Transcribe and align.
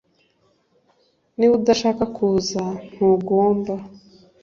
Niba 1.37 1.53
udashaka 1.59 2.03
kuza 2.15 2.63
ntugomba 2.91 3.73